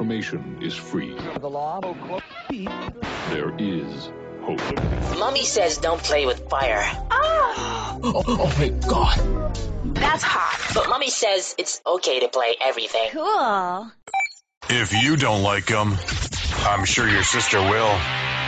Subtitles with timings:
[0.00, 1.14] information is free.
[1.40, 1.78] The law.
[3.28, 5.18] There is hope.
[5.18, 6.82] Mummy says don't play with fire.
[7.10, 9.54] Oh, oh my god.
[9.94, 10.72] That's hot.
[10.72, 13.10] But Mummy says it's okay to play everything.
[13.12, 13.92] Cool.
[14.70, 15.98] If you don't like them,
[16.60, 17.94] I'm sure your sister will.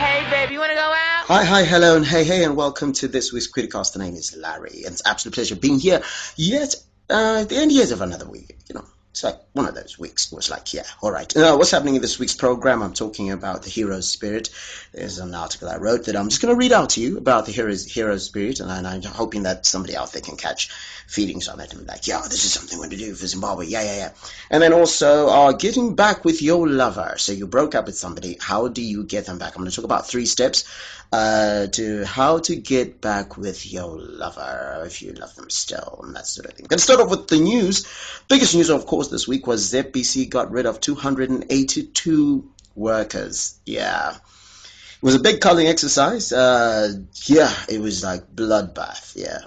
[0.01, 1.25] Hey, babe, you want to go out?
[1.27, 3.93] Hi, hi, hello, and hey, hey, and welcome to this week's Criticast.
[3.93, 6.01] The name is Larry, and it's absolute pleasure being here
[6.35, 6.73] yet
[7.11, 8.57] uh, the end years of another week.
[8.67, 10.31] You know, it's like one of those weeks.
[10.31, 11.37] Was like, yeah, all right.
[11.37, 12.81] Uh, what's happening in this week's program?
[12.81, 14.49] I'm talking about the hero spirit.
[14.91, 17.45] There's an article I wrote that I'm just going to read out to you about
[17.45, 20.71] the hero's hero spirit, and, I'm hoping that somebody out there can catch
[21.05, 23.27] feelings on it and be like, yeah, this is something we're going to do for
[23.27, 23.67] Zimbabwe.
[23.67, 24.09] Yeah, yeah, yeah.
[24.49, 27.13] And then also, uh, getting back with your lover.
[27.17, 28.37] So you broke up with somebody.
[28.41, 29.55] How do you get them back?
[29.55, 30.65] I'm going to talk about three steps
[31.13, 36.15] uh, to how to get back with your lover if you love them still and
[36.15, 36.65] that sort of thing.
[36.65, 37.85] To start off with the news.
[38.27, 43.59] Biggest news, of course, this week was ZBC got rid of 282 workers.
[43.63, 44.15] Yeah.
[44.15, 46.31] It was a big culling exercise.
[46.31, 46.91] Uh,
[47.27, 49.15] yeah, it was like bloodbath.
[49.15, 49.41] Yeah.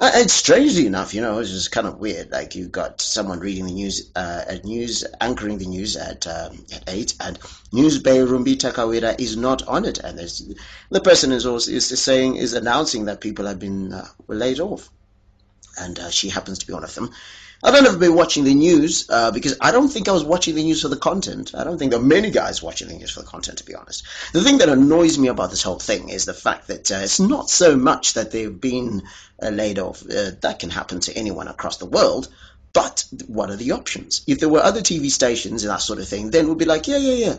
[0.00, 2.30] Uh, and strangely enough, you know, it's just kind of weird.
[2.30, 6.64] Like you've got someone reading the news, uh, at news, anchoring the news at um,
[6.72, 7.38] at eight, and
[7.70, 12.36] News Bay Rumbi Takawira is not on it, and the person is also is saying
[12.36, 14.88] is announcing that people have been uh, laid off,
[15.78, 17.10] and uh, she happens to be one of them.
[17.62, 20.54] I don't ever been watching the news uh, because I don't think I was watching
[20.54, 21.54] the news for the content.
[21.54, 23.74] I don't think there are many guys watching the news for the content, to be
[23.74, 24.04] honest.
[24.32, 27.20] The thing that annoys me about this whole thing is the fact that uh, it's
[27.20, 29.02] not so much that they've been
[29.42, 30.02] uh, laid off.
[30.02, 32.28] Uh, that can happen to anyone across the world.
[32.72, 34.22] But what are the options?
[34.26, 36.88] If there were other TV stations and that sort of thing, then we'd be like,
[36.88, 37.36] yeah, yeah, yeah.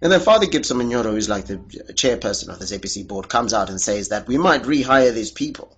[0.00, 3.70] And then Father Gibson Manyoro, who's like the chairperson of the ZBC board, comes out
[3.70, 5.76] and says that we might rehire these people.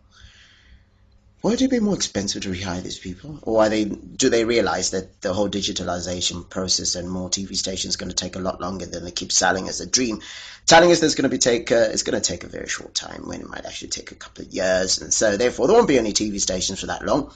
[1.46, 3.84] Would it be more expensive to rehire these people, or are they?
[3.84, 8.16] Do they realize that the whole digitalization process and more TV stations is going to
[8.16, 10.22] take a lot longer than they keep selling as a dream,
[10.66, 12.96] telling us it's going to be take uh, it's going to take a very short
[12.96, 15.86] time when it might actually take a couple of years, and so therefore there won't
[15.86, 17.32] be any TV stations for that long.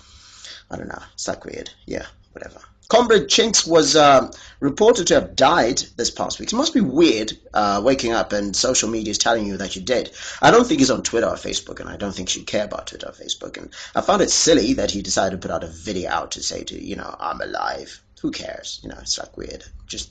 [0.69, 1.05] I don't know.
[1.15, 1.71] It's like weird.
[1.87, 2.61] Yeah, whatever.
[2.91, 6.53] Comrade Chinx was uh, reported to have died this past week.
[6.53, 9.85] It must be weird uh, waking up and social media is telling you that you're
[9.85, 10.11] dead.
[10.43, 12.89] I don't think he's on Twitter or Facebook, and I don't think she'd care about
[12.89, 13.57] Twitter or Facebook.
[13.59, 16.43] And I found it silly that he decided to put out a video out to
[16.43, 18.03] say to, you know, I'm alive.
[18.23, 18.81] Who cares?
[18.83, 19.63] You know, it's like weird.
[19.87, 20.11] Just,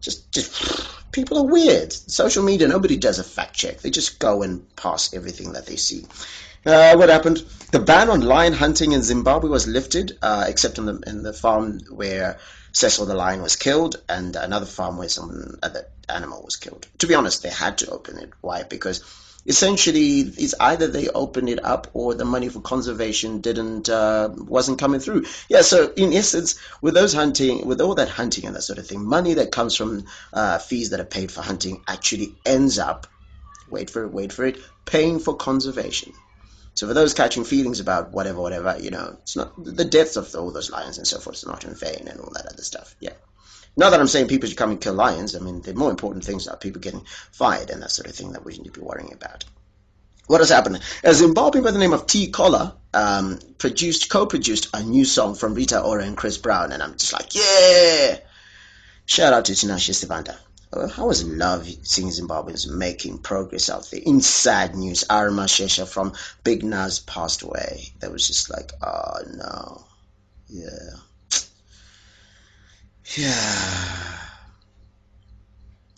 [0.00, 1.92] just, just, people are weird.
[1.92, 3.80] Social media, nobody does a fact check.
[3.80, 6.06] They just go and pass everything that they see.
[6.66, 7.44] Uh, what happened?
[7.70, 11.32] The ban on lion hunting in Zimbabwe was lifted, uh, except in the in the
[11.32, 12.38] farm where
[12.72, 16.86] Cecil the lion was killed, and another farm where some other animal was killed.
[16.98, 18.30] To be honest, they had to open it.
[18.40, 18.62] Why?
[18.62, 19.02] Because
[19.46, 24.78] essentially, it's either they opened it up or the money for conservation didn't uh, wasn't
[24.78, 25.26] coming through.
[25.48, 25.62] Yeah.
[25.62, 29.04] So in essence, with those hunting, with all that hunting and that sort of thing,
[29.04, 33.06] money that comes from uh, fees that are paid for hunting actually ends up.
[33.70, 34.12] Wait for it.
[34.12, 34.58] Wait for it.
[34.84, 36.12] Paying for conservation.
[36.78, 40.32] So for those catching feelings about whatever, whatever, you know, it's not the deaths of
[40.36, 42.94] all those lions and so forth is not in vain and all that other stuff.
[43.00, 43.14] Yeah.
[43.76, 45.34] Not that I'm saying people should come and kill lions.
[45.34, 48.30] I mean, the more important things are people getting fired and that sort of thing
[48.30, 49.44] that we need to be worrying about.
[50.28, 50.76] What has happened?
[51.02, 52.30] A Zimbabwean by the name of T.
[52.30, 56.92] Collar um, produced, co-produced a new song from Rita Ora and Chris Brown, and I'm
[56.92, 58.18] just like, yeah!
[59.04, 60.36] Shout out to Tinashe Sibanda.
[60.70, 64.00] I was love seeing Zimbabweans making progress out there.
[64.04, 66.12] In sad news, Ari Mashesha from
[66.44, 67.88] Big Nas passed away.
[68.00, 69.84] That was just like, oh no.
[70.48, 70.90] Yeah.
[73.16, 74.18] Yeah.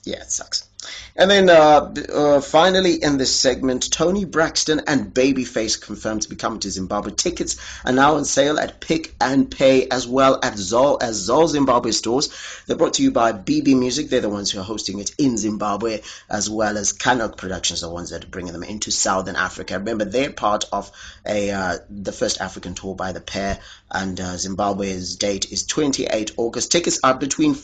[0.05, 0.70] Yeah, it sucks.
[1.17, 6.37] And then uh, uh, finally in this segment, Toni Braxton and Babyface confirmed to be
[6.37, 7.13] coming to Zimbabwe.
[7.13, 11.49] Tickets are now on sale at Pick n Pay as well at Zol as Zol
[11.49, 12.31] Zimbabwe stores.
[12.67, 14.09] They're brought to you by BB Music.
[14.09, 17.91] They're the ones who are hosting it in Zimbabwe, as well as Canuck Productions, the
[17.91, 19.79] ones that are bringing them into Southern Africa.
[19.79, 20.93] Remember, they're part of
[21.27, 23.59] a uh, the first African tour by the pair,
[23.91, 26.71] and uh, Zimbabwe's date is 28 August.
[26.71, 27.55] Tickets are between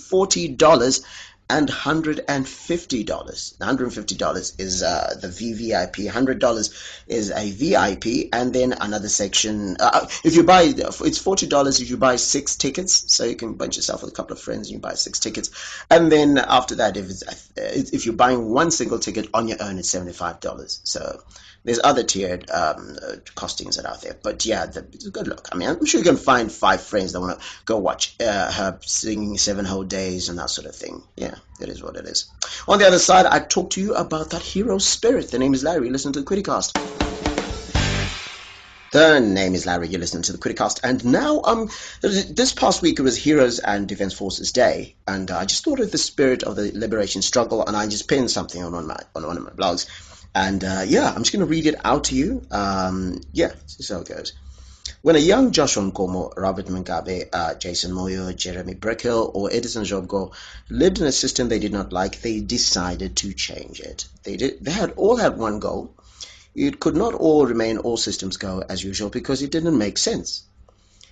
[1.48, 4.16] forty dollars and $150.
[4.16, 9.76] $150 is uh, the VVIP, $100 is a VIP, and then another section.
[9.78, 13.76] Uh, if you buy, it's $40 if you buy six tickets, so you can bunch
[13.76, 15.50] yourself with a couple of friends and you buy six tickets.
[15.90, 17.12] And then after that, if,
[17.56, 20.81] if you're buying one single ticket on your own, it's $75.
[20.84, 21.22] So
[21.66, 24.16] there's other tiered um, uh, costings that are out there.
[24.22, 25.48] But yeah, the, good look.
[25.52, 28.52] I mean, I'm sure you can find five friends that want to go watch uh,
[28.52, 31.02] her singing seven whole days and that sort of thing.
[31.16, 32.32] Yeah, it is what it is.
[32.68, 35.30] On the other side, I talk to you about that hero spirit.
[35.30, 35.90] The name is Larry.
[35.90, 36.74] Listen to the Criticast.
[38.90, 39.88] The name is Larry.
[39.88, 41.68] You're listening to the Criticast, and now um,
[42.02, 45.92] this past week it was Heroes and Defense Forces Day, and I just thought of
[45.92, 49.00] the spirit of the liberation struggle, and I just pinned something on one of my
[49.14, 49.86] on one of my blogs,
[50.34, 52.46] and uh, yeah, I'm just going to read it out to you.
[52.50, 54.32] Um, yeah, this is how it goes.
[55.02, 60.32] When a young Joshua Nkomo, Robert Mugabe, uh, Jason Moyo, Jeremy Brickhill, or Edison Zvobgo
[60.69, 64.06] lived in a system they did not like, they decided to change it.
[64.25, 64.64] They did.
[64.64, 65.94] They had all had one goal
[66.56, 70.44] it could not all remain all systems go as usual because it didn't make sense.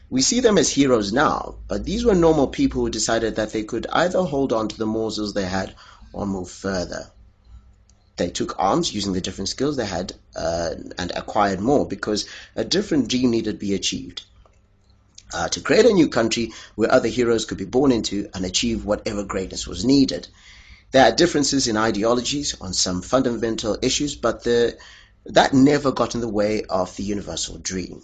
[0.09, 3.63] We see them as heroes now, but these were normal people who decided that they
[3.63, 5.75] could either hold on to the morsels they had
[6.15, 7.11] or move further.
[8.17, 12.65] They took arms using the different skills they had uh, and acquired more because a
[12.65, 14.23] different dream needed to be achieved.
[15.33, 18.85] Uh, to create a new country where other heroes could be born into and achieve
[18.85, 20.29] whatever greatness was needed.
[20.93, 24.79] There are differences in ideologies on some fundamental issues, but the
[25.27, 28.03] that never got in the way of the universal dream.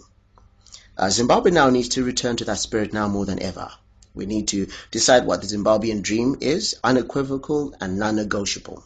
[0.97, 3.71] Uh, Zimbabwe now needs to return to that spirit now more than ever.
[4.13, 8.83] We need to decide what the Zimbabwean dream is, unequivocal and non-negotiable.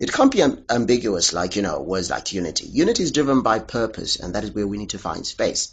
[0.00, 2.66] It can't be ambiguous like, you know, words like unity.
[2.66, 5.72] Unity is driven by purpose, and that is where we need to find space.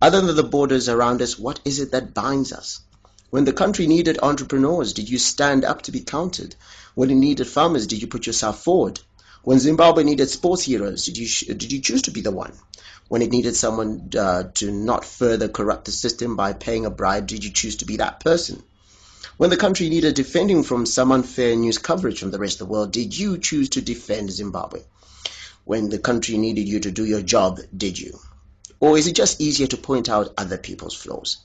[0.00, 2.80] Other than the borders around us, what is it that binds us?
[3.28, 6.56] When the country needed entrepreneurs, did you stand up to be counted?
[6.94, 8.98] When it needed farmers, did you put yourself forward?
[9.42, 12.52] When Zimbabwe needed sports heroes, did you did you choose to be the one?
[13.08, 17.26] When it needed someone uh, to not further corrupt the system by paying a bribe,
[17.26, 18.62] did you choose to be that person?
[19.36, 22.72] When the country needed defending from some unfair news coverage from the rest of the
[22.72, 24.82] world, did you choose to defend Zimbabwe?
[25.64, 28.18] When the country needed you to do your job, did you?
[28.80, 31.38] Or is it just easier to point out other people's flaws?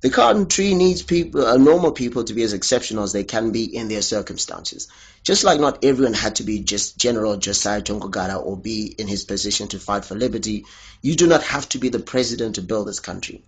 [0.00, 3.64] The country needs people, uh, normal people to be as exceptional as they can be
[3.64, 4.88] in their circumstances.
[5.22, 9.24] Just like not everyone had to be just General Josiah Tongogara or be in his
[9.24, 10.64] position to fight for liberty,
[11.02, 13.44] you do not have to be the president to build this country.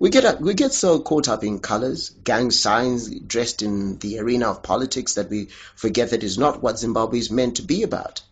[0.00, 4.46] We get, we get so caught up in colors, gang signs, dressed in the arena
[4.46, 8.22] of politics that we forget that is not what Zimbabwe is meant to be about.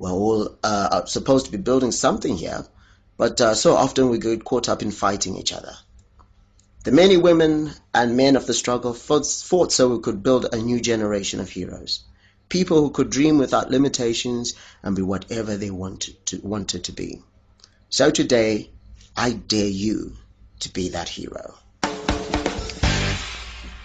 [0.00, 2.66] We're all uh, supposed to be building something here,
[3.16, 5.76] but uh, so often we get caught up in fighting each other.
[6.82, 10.56] The many women and men of the struggle fought, fought so we could build a
[10.56, 12.02] new generation of heroes.
[12.48, 17.22] People who could dream without limitations and be whatever they wanted to, wanted to be.
[17.90, 18.70] So today,
[19.16, 20.16] I dare you
[20.62, 21.54] to be that hero.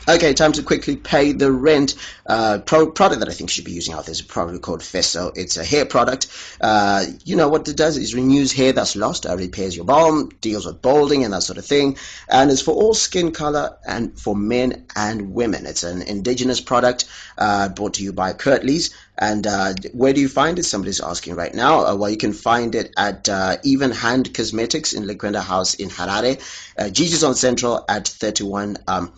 [0.09, 1.95] Okay, time to quickly pay the rent.
[2.25, 4.61] Uh, pro- product that I think you should be using out there is a product
[4.61, 5.33] called Fesso.
[5.35, 6.27] It's a hair product.
[6.61, 10.29] Uh, you know what it does is renews hair that's lost, uh, repairs your balm,
[10.39, 11.97] deals with balding and that sort of thing,
[12.29, 15.65] and it's for all skin color and for men and women.
[15.65, 17.03] It's an indigenous product
[17.37, 18.91] uh, brought to you by Kirtley's.
[19.17, 20.63] And uh, where do you find it?
[20.63, 21.85] Somebody's asking right now.
[21.85, 23.27] Uh, well, you can find it at
[23.63, 26.39] Even Hand Cosmetics in Liquenda House in Harare,
[26.77, 28.77] uh, Jesus on Central at 31.
[28.87, 29.11] Um,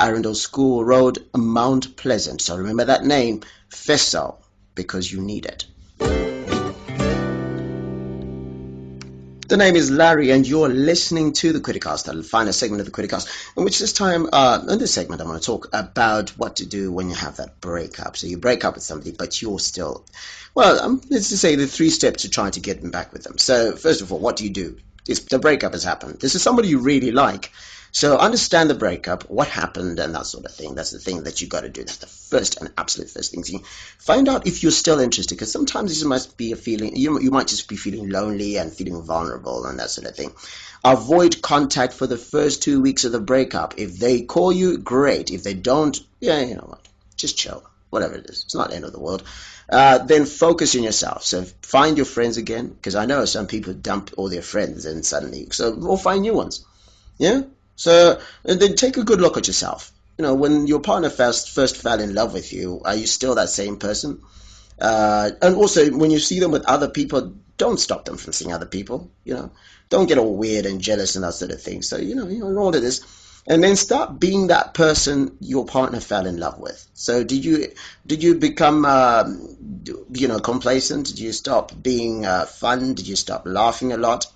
[0.00, 2.40] Arundel School Road, Mount Pleasant.
[2.40, 4.36] So remember that name, Fesso,
[4.74, 5.66] because you need it.
[9.48, 12.90] The name is Larry, and you're listening to the Criticast, the final segment of the
[12.90, 16.56] Criticast, in which this time, uh, in this segment, I'm going to talk about what
[16.56, 18.16] to do when you have that breakup.
[18.16, 20.06] So you break up with somebody, but you're still,
[20.54, 23.24] well, um, let's just say the three steps to try to get them back with
[23.24, 23.36] them.
[23.36, 24.78] So first of all, what do you do?
[25.06, 26.18] It's, the breakup has happened.
[26.18, 27.52] This is somebody you really like,
[27.92, 30.74] so understand the breakup, what happened, and that sort of thing.
[30.74, 31.84] That's the thing that you got to do.
[31.84, 33.44] That's the first and absolute first thing.
[33.44, 33.58] So
[33.98, 36.96] find out if you're still interested, because sometimes this must be a feeling.
[36.96, 40.32] You you might just be feeling lonely and feeling vulnerable and that sort of thing.
[40.82, 43.74] Avoid contact for the first two weeks of the breakup.
[43.76, 45.30] If they call you, great.
[45.30, 47.62] If they don't, yeah, you know what, just chill.
[47.90, 49.22] Whatever it is, it's not the end of the world.
[49.68, 51.24] Uh, then focus on yourself.
[51.24, 55.04] So find your friends again, because I know some people dump all their friends and
[55.04, 56.64] suddenly, so or find new ones.
[57.18, 57.42] Yeah,
[57.76, 59.92] so then take a good look at yourself.
[60.18, 63.34] You know, when your partner first first fell in love with you, are you still
[63.36, 64.20] that same person?
[64.78, 68.52] Uh, and also, when you see them with other people, don't stop them from seeing
[68.52, 69.10] other people.
[69.24, 69.50] You know,
[69.88, 71.82] don't get all weird and jealous and that sort of thing.
[71.82, 73.00] So you know, you know all of this,
[73.46, 76.86] and then start being that person your partner fell in love with.
[76.94, 77.72] So did you
[78.06, 79.56] did you become um,
[80.12, 81.06] you know complacent?
[81.06, 82.94] Did you stop being uh, fun?
[82.94, 84.26] Did you stop laughing a lot?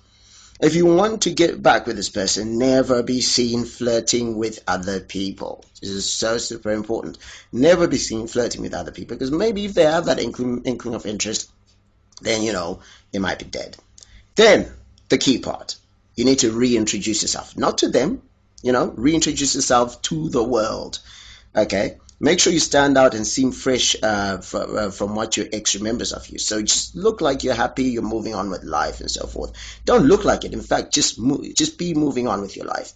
[0.59, 4.99] If you want to get back with this person, never be seen flirting with other
[4.99, 5.63] people.
[5.81, 7.19] This is so super important.
[7.51, 10.95] Never be seen flirting with other people because maybe if they have that inkling, inkling
[10.95, 11.51] of interest,
[12.21, 12.79] then you know
[13.13, 13.77] it might be dead.
[14.33, 14.71] Then
[15.09, 15.75] the key part,
[16.15, 18.23] you need to reintroduce yourself, not to them,
[18.63, 20.97] you know, reintroduce yourself to the world.
[21.55, 25.45] Okay, Make sure you stand out and seem fresh uh, from, uh, from what your
[25.53, 26.39] ex remembers of you.
[26.39, 29.53] So just look like you're happy, you're moving on with life and so forth.
[29.85, 30.53] Don't look like it.
[30.53, 31.19] In fact, just
[31.55, 32.93] just be moving on with your life.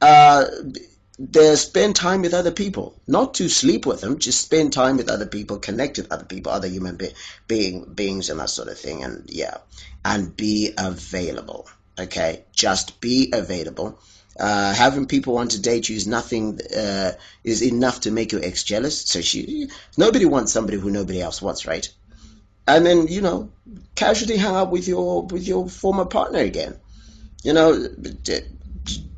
[0.00, 0.46] Uh,
[1.54, 5.26] spend time with other people, not to sleep with them, just spend time with other
[5.26, 7.14] people, connect with other people, other human be-
[7.46, 9.04] being beings, and that sort of thing.
[9.04, 9.58] And yeah,
[10.04, 11.68] and be available.
[11.98, 14.00] Okay, just be available.
[14.38, 17.12] Uh, having people want to date you is nothing uh,
[17.44, 19.02] is enough to make your ex jealous.
[19.02, 21.88] So she, nobody wants somebody who nobody else wants, right?
[22.66, 23.50] And then you know,
[23.94, 26.76] casually hang out with your with your former partner again.
[27.42, 27.88] You know,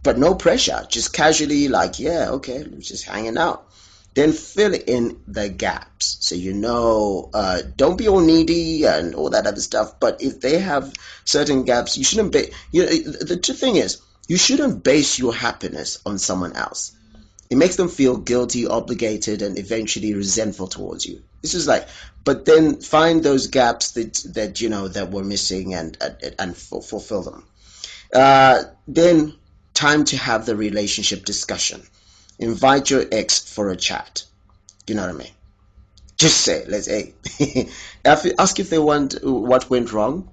[0.02, 0.86] but no pressure.
[0.88, 3.66] Just casually, like, yeah, okay, just hanging out.
[4.14, 6.16] Then fill in the gaps.
[6.20, 9.98] So you know, uh, don't be all needy and all that other stuff.
[10.00, 10.92] But if they have
[11.24, 12.50] certain gaps, you shouldn't be.
[12.72, 16.92] You know, the, the thing is, you shouldn't base your happiness on someone else.
[17.48, 21.22] It makes them feel guilty, obligated, and eventually resentful towards you.
[21.42, 21.86] This is like,
[22.24, 26.56] but then find those gaps that that you know that were missing and and, and
[26.56, 27.44] fulfill them.
[28.12, 29.34] Uh, then
[29.74, 31.82] time to have the relationship discussion.
[32.38, 34.24] Invite your ex for a chat.
[34.88, 35.32] You know what I mean?
[36.18, 37.14] Just say, let's say,
[38.04, 40.30] ask if they want what went wrong,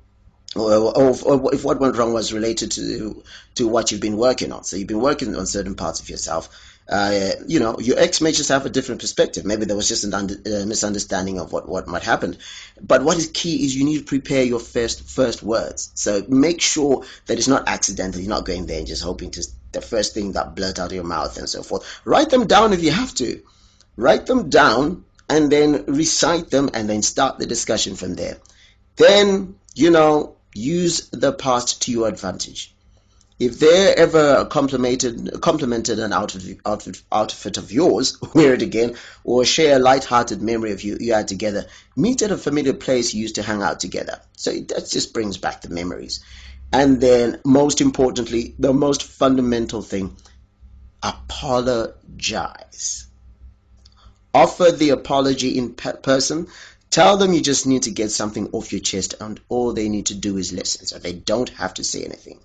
[0.56, 3.24] or, or, if what went wrong was related to
[3.56, 4.64] to what you've been working on.
[4.64, 6.50] So you've been working on certain parts of yourself.
[6.88, 9.46] Uh, you know, your ex may just have a different perspective.
[9.46, 12.38] Maybe there was just a uh, misunderstanding of what, what might happen.
[12.82, 15.92] But what is key is you need to prepare your first first words.
[15.96, 18.20] So make sure that it's not accidental.
[18.20, 20.94] You're not going there and just hoping to the first thing that blurt out of
[20.94, 22.02] your mouth and so forth.
[22.06, 23.42] Write them down if you have to.
[23.96, 28.38] Write them down and then recite them and then start the discussion from there.
[28.98, 32.74] Then, you know, use the past to your advantage.
[33.40, 39.44] If they're ever complimented, complimented an outfit, outfit, outfit of yours, wear it again, or
[39.44, 43.22] share a light-hearted memory of you you had together, meet at a familiar place you
[43.22, 44.20] used to hang out together.
[44.38, 46.24] So that just brings back the memories.
[46.72, 50.16] And then, most importantly, the most fundamental thing,
[51.02, 53.08] apologize.
[54.34, 56.48] Offer the apology in person
[56.94, 60.06] Tell them you just need to get something off your chest and all they need
[60.08, 60.86] to do is listen.
[60.86, 62.40] So they don't have to say anything.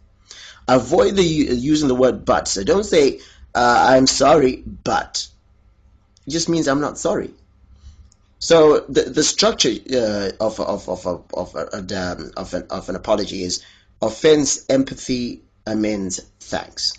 [0.66, 2.48] Avoid the using the word but.
[2.48, 3.20] So don't say,
[3.54, 5.28] uh, I'm sorry, but.
[6.26, 7.30] It just means I'm not sorry.
[8.38, 12.96] So the, the structure uh, of, of, of, of, of, um, of, an, of an
[12.96, 13.62] apology is
[14.00, 16.94] offense, empathy, amends, thanks.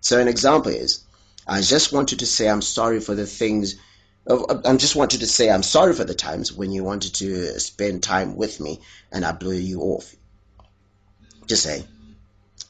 [0.00, 1.04] So an example is,
[1.46, 3.74] I just wanted to say I'm sorry for the things
[4.26, 8.02] I just wanted to say I'm sorry for the times when you wanted to spend
[8.02, 8.80] time with me
[9.12, 10.14] and I blew you off.
[11.46, 11.84] Just say,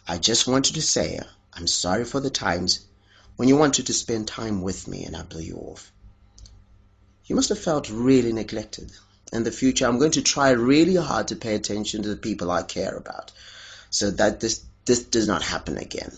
[0.08, 1.20] I just wanted to say
[1.52, 2.80] I'm sorry for the times
[3.36, 5.92] when you wanted to spend time with me and I blew you off.
[7.26, 8.90] You must have felt really neglected.
[9.32, 12.50] In the future, I'm going to try really hard to pay attention to the people
[12.50, 13.30] I care about
[13.90, 16.12] so that this, this does not happen again.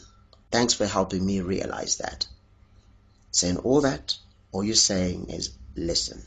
[0.50, 2.26] Thanks for helping me realize that.
[3.32, 4.16] Saying all that,
[4.56, 6.22] all you're saying is listen.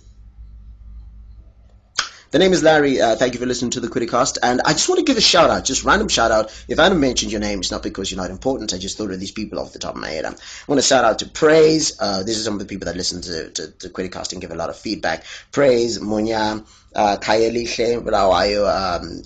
[2.29, 3.01] The name is Larry.
[3.01, 4.38] Uh, thank you for listening to the Criticast.
[4.43, 6.51] And I just want to give a shout out, just random shout out.
[6.67, 8.71] If I haven't mentioned your name, it's not because you're not important.
[8.71, 10.25] I just thought of these people off the top of my head.
[10.25, 10.36] I
[10.67, 12.00] want to shout out to Praise.
[12.00, 14.51] Uh, these are some of the people that listen to, to, to Criticast and give
[14.51, 15.24] a lot of feedback.
[15.51, 16.63] Praise, Munya,
[16.95, 19.24] uh, Kayeliche, um,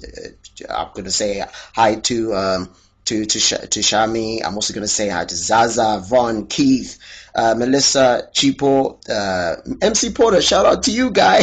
[0.69, 1.43] I'm going to say
[1.75, 2.69] hi to, um,
[3.05, 4.41] to, to, to Shami.
[4.45, 6.97] I'm also going to say hi to Zaza, Vaughn, Keith,
[7.35, 10.41] uh, Melissa, Chipo, uh, MC Porter.
[10.41, 11.41] Shout out to you, guy.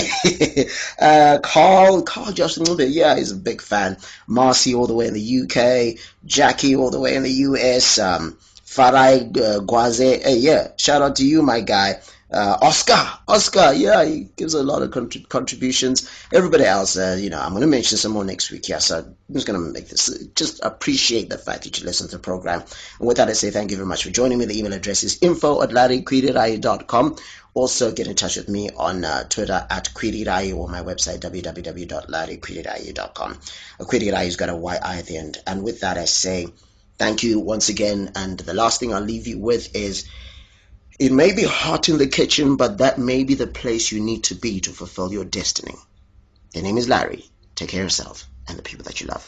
[1.00, 2.90] uh, Carl, Carl just a little bit.
[2.90, 3.96] Yeah, he's a big fan.
[4.26, 6.00] Marcy all the way in the UK.
[6.24, 7.98] Jackie all the way in the US.
[7.98, 10.22] Um, Farai uh, Guaze.
[10.40, 12.00] Yeah, shout out to you, my guy.
[12.32, 16.08] Uh, Oscar, Oscar, yeah, he gives a lot of contrib- contributions.
[16.32, 18.68] Everybody else, uh, you know, I'm going to mention some more next week.
[18.68, 20.28] Yeah, so I'm just going to make this.
[20.36, 22.62] Just appreciate the fact that you listen to the program.
[23.00, 24.44] And with that, I say thank you very much for joining me.
[24.44, 27.16] The email address is info at larrykwirirayi.com.
[27.52, 33.38] Also, get in touch with me on uh, Twitter at Kwirirayi or my website www.larrykwirirayi.com.
[33.80, 35.38] Kwirirayi has got a Y at the end.
[35.48, 36.46] And with that, I say
[36.96, 38.12] thank you once again.
[38.14, 40.04] And the last thing I'll leave you with is
[41.00, 44.24] it may be hot in the kitchen, but that may be the place you need
[44.24, 45.74] to be to fulfill your destiny.
[46.52, 47.24] The name is Larry.
[47.54, 49.26] Take care of yourself and the people that you love.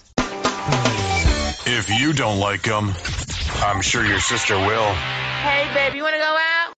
[1.64, 2.92] If you don't like them,
[3.64, 4.92] I'm sure your sister will.
[4.92, 6.61] Hey, babe, you want to go out?